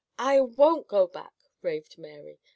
I 0.17 0.41
won't 0.41 0.87
go 0.87 1.05
back!" 1.05 1.35
raved 1.61 1.99
Mary. 1.99 2.39